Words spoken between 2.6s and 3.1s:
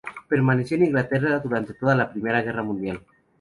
Mundial.